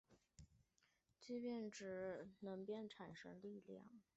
[1.19, 3.85] 聚变能指利用核聚变产生能量。